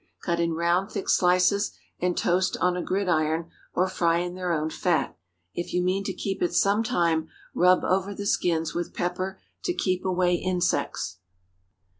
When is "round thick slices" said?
0.55-1.73